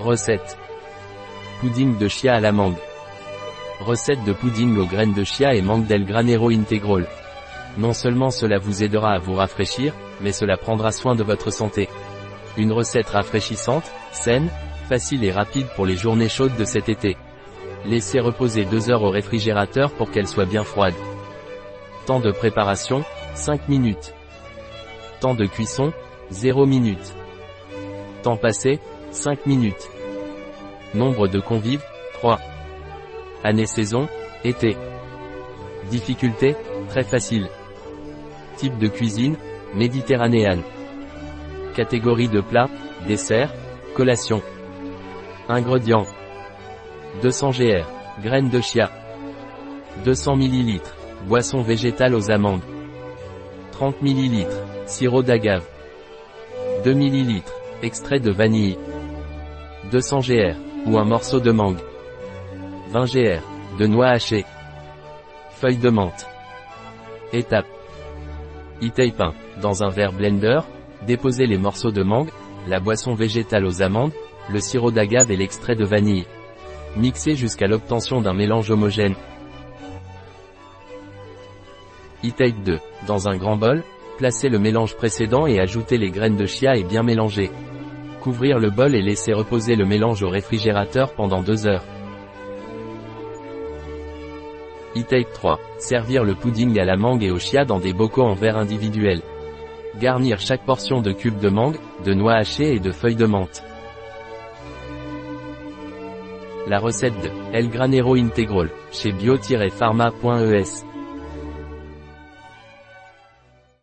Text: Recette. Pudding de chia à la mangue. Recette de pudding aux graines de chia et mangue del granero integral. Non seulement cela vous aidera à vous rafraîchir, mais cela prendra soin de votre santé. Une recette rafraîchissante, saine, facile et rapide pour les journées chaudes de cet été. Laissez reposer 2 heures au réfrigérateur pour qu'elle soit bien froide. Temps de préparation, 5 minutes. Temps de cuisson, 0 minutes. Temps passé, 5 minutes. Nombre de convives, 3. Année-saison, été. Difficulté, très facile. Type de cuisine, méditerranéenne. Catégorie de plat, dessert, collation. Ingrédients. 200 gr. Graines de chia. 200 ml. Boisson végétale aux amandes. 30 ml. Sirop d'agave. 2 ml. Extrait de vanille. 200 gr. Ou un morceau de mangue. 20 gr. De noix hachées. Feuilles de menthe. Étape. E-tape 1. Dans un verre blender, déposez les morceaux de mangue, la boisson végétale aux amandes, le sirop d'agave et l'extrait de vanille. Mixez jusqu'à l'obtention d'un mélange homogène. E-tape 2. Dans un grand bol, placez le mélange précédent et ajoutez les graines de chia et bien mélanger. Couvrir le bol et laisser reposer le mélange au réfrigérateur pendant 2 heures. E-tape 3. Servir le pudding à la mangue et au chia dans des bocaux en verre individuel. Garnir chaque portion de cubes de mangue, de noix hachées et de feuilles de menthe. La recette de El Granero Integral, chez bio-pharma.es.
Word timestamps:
Recette. 0.00 0.56
Pudding 1.60 1.98
de 1.98 2.06
chia 2.06 2.36
à 2.36 2.40
la 2.40 2.52
mangue. 2.52 2.78
Recette 3.80 4.22
de 4.22 4.32
pudding 4.32 4.78
aux 4.78 4.86
graines 4.86 5.12
de 5.12 5.24
chia 5.24 5.54
et 5.54 5.60
mangue 5.60 5.86
del 5.86 6.04
granero 6.04 6.50
integral. 6.50 7.04
Non 7.76 7.92
seulement 7.92 8.30
cela 8.30 8.58
vous 8.58 8.84
aidera 8.84 9.14
à 9.14 9.18
vous 9.18 9.34
rafraîchir, 9.34 9.92
mais 10.20 10.30
cela 10.30 10.56
prendra 10.56 10.92
soin 10.92 11.16
de 11.16 11.24
votre 11.24 11.50
santé. 11.50 11.88
Une 12.56 12.70
recette 12.70 13.08
rafraîchissante, 13.08 13.90
saine, 14.12 14.48
facile 14.88 15.24
et 15.24 15.32
rapide 15.32 15.66
pour 15.74 15.84
les 15.84 15.96
journées 15.96 16.28
chaudes 16.28 16.56
de 16.56 16.64
cet 16.64 16.88
été. 16.88 17.16
Laissez 17.84 18.20
reposer 18.20 18.66
2 18.66 18.90
heures 18.90 19.02
au 19.02 19.10
réfrigérateur 19.10 19.90
pour 19.90 20.12
qu'elle 20.12 20.28
soit 20.28 20.46
bien 20.46 20.62
froide. 20.62 20.94
Temps 22.06 22.20
de 22.20 22.30
préparation, 22.30 23.04
5 23.34 23.68
minutes. 23.68 24.14
Temps 25.18 25.34
de 25.34 25.46
cuisson, 25.46 25.92
0 26.30 26.66
minutes. 26.66 27.14
Temps 28.22 28.36
passé, 28.36 28.78
5 29.10 29.46
minutes. 29.46 29.88
Nombre 30.94 31.28
de 31.28 31.40
convives, 31.40 31.84
3. 32.14 32.38
Année-saison, 33.44 34.08
été. 34.44 34.76
Difficulté, 35.90 36.56
très 36.88 37.04
facile. 37.04 37.48
Type 38.56 38.78
de 38.78 38.88
cuisine, 38.88 39.36
méditerranéenne. 39.74 40.62
Catégorie 41.74 42.28
de 42.28 42.40
plat, 42.40 42.68
dessert, 43.06 43.52
collation. 43.94 44.42
Ingrédients. 45.48 46.06
200 47.22 47.50
gr. 47.50 47.86
Graines 48.22 48.50
de 48.50 48.60
chia. 48.60 48.90
200 50.04 50.36
ml. 50.36 50.80
Boisson 51.26 51.62
végétale 51.62 52.14
aux 52.14 52.30
amandes. 52.30 52.62
30 53.72 54.02
ml. 54.02 54.46
Sirop 54.86 55.22
d'agave. 55.22 55.64
2 56.84 56.94
ml. 56.94 57.42
Extrait 57.82 58.20
de 58.20 58.30
vanille. 58.30 58.76
200 59.90 60.20
gr. 60.20 60.54
Ou 60.86 60.98
un 60.98 61.04
morceau 61.04 61.40
de 61.40 61.50
mangue. 61.50 61.78
20 62.90 63.04
gr. 63.04 63.42
De 63.78 63.86
noix 63.86 64.08
hachées. 64.08 64.44
Feuilles 65.52 65.78
de 65.78 65.90
menthe. 65.90 66.26
Étape. 67.32 67.66
E-tape 68.82 69.20
1. 69.20 69.60
Dans 69.60 69.82
un 69.82 69.88
verre 69.88 70.12
blender, 70.12 70.60
déposez 71.06 71.46
les 71.46 71.58
morceaux 71.58 71.90
de 71.90 72.02
mangue, 72.02 72.30
la 72.66 72.80
boisson 72.80 73.14
végétale 73.14 73.64
aux 73.64 73.82
amandes, 73.82 74.12
le 74.50 74.60
sirop 74.60 74.90
d'agave 74.90 75.30
et 75.30 75.36
l'extrait 75.36 75.74
de 75.74 75.84
vanille. 75.84 76.26
Mixez 76.96 77.34
jusqu'à 77.34 77.66
l'obtention 77.66 78.20
d'un 78.20 78.34
mélange 78.34 78.70
homogène. 78.70 79.14
E-tape 82.24 82.62
2. 82.64 82.78
Dans 83.06 83.28
un 83.28 83.36
grand 83.36 83.56
bol, 83.56 83.82
placez 84.16 84.48
le 84.48 84.58
mélange 84.58 84.96
précédent 84.96 85.46
et 85.46 85.60
ajoutez 85.60 85.98
les 85.98 86.10
graines 86.10 86.36
de 86.36 86.46
chia 86.46 86.76
et 86.76 86.84
bien 86.84 87.02
mélanger. 87.02 87.50
Couvrir 88.20 88.58
le 88.58 88.70
bol 88.70 88.94
et 88.94 89.02
laisser 89.02 89.32
reposer 89.32 89.76
le 89.76 89.86
mélange 89.86 90.22
au 90.22 90.28
réfrigérateur 90.28 91.12
pendant 91.14 91.42
2 91.42 91.66
heures. 91.66 91.84
E-tape 94.96 95.32
3. 95.32 95.60
Servir 95.78 96.24
le 96.24 96.34
pudding 96.34 96.78
à 96.80 96.84
la 96.84 96.96
mangue 96.96 97.22
et 97.22 97.30
au 97.30 97.38
chia 97.38 97.64
dans 97.64 97.78
des 97.78 97.92
bocaux 97.92 98.24
en 98.24 98.34
verre 98.34 98.56
individuel. 98.56 99.22
Garnir 100.00 100.40
chaque 100.40 100.64
portion 100.64 101.00
de 101.00 101.12
cubes 101.12 101.38
de 101.38 101.48
mangue, 101.48 101.78
de 102.04 102.14
noix 102.14 102.34
hachées 102.34 102.74
et 102.74 102.80
de 102.80 102.90
feuilles 102.90 103.16
de 103.16 103.26
menthe. 103.26 103.62
La 106.66 106.78
recette 106.78 107.18
de 107.22 107.30
El 107.52 107.70
Granero 107.70 108.14
Integral, 108.16 108.70
chez 108.92 109.12
bio-pharma.es. 109.12 110.84